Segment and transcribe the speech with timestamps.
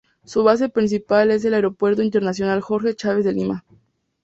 [0.25, 3.63] Su base principal es el Aeropuerto Internacional Jorge Chávez de Lima.